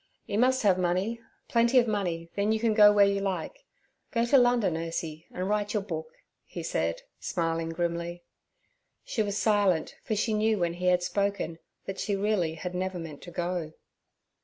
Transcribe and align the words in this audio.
You 0.25 0.39
must 0.39 0.63
have 0.63 0.79
money, 0.79 1.21
plenty 1.47 1.77
of 1.77 1.87
money, 1.87 2.31
then 2.35 2.51
you 2.51 2.59
can 2.59 2.73
go 2.73 2.91
where 2.91 3.05
you 3.05 3.21
like. 3.21 3.65
Go 4.09 4.25
to 4.25 4.35
London, 4.39 4.73
Ursie, 4.75 5.27
and 5.31 5.47
write 5.47 5.75
your 5.75 5.83
book' 5.83 6.15
he 6.43 6.63
said, 6.63 7.03
smiling 7.19 7.69
grimly. 7.69 8.23
She 9.05 9.21
was 9.21 9.37
silent, 9.37 9.93
for 10.03 10.15
she 10.15 10.33
knew 10.33 10.57
when 10.57 10.73
he 10.73 10.87
had 10.87 11.03
spoken 11.03 11.59
that 11.85 11.99
she 11.99 12.15
really 12.15 12.55
had 12.55 12.73
never 12.73 12.97
meant 12.97 13.21
to 13.21 13.31
go. 13.31 13.73